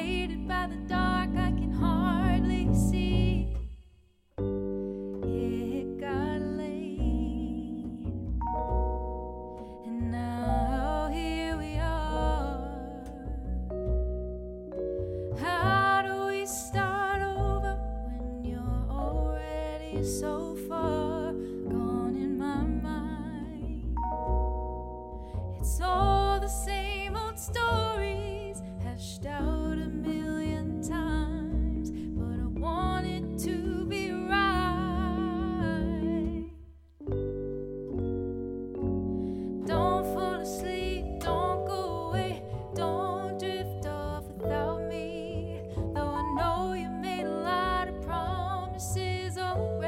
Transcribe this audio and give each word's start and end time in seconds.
faded 0.00 0.46
by 0.46 0.66
the 0.66 0.76
dark. 0.88 0.97
Where 49.58 49.87